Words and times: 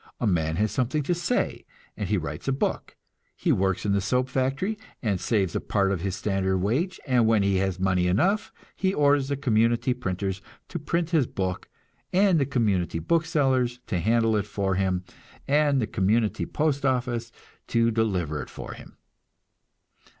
A 0.19 0.25
man 0.25 0.55
has 0.55 0.71
something 0.71 1.03
to 1.03 1.13
say, 1.13 1.63
and 1.95 2.09
he 2.09 2.17
writes 2.17 2.47
a 2.47 2.51
book; 2.51 2.95
he 3.35 3.51
works 3.51 3.85
in 3.85 3.91
the 3.91 4.01
soap 4.01 4.29
factory, 4.29 4.79
and 5.03 5.21
saves 5.21 5.55
a 5.55 5.61
part 5.61 5.91
of 5.91 6.01
his 6.01 6.15
standard 6.15 6.57
wage, 6.57 6.99
and 7.05 7.27
when 7.27 7.43
he 7.43 7.57
has 7.57 7.79
money 7.79 8.07
enough 8.07 8.51
he 8.75 8.95
orders 8.95 9.27
the 9.27 9.37
community 9.37 9.93
printers 9.93 10.41
to 10.69 10.79
print 10.79 11.11
his 11.11 11.27
book, 11.27 11.69
and 12.11 12.39
the 12.39 12.47
community 12.47 12.97
booksellers 12.97 13.79
to 13.85 13.99
handle 13.99 14.35
it 14.35 14.47
for 14.47 14.73
him, 14.73 15.03
and 15.47 15.79
the 15.79 15.85
community 15.85 16.47
postoffice 16.47 17.31
to 17.67 17.91
deliver 17.91 18.41
it 18.41 18.49
for 18.49 18.73
him. 18.73 18.97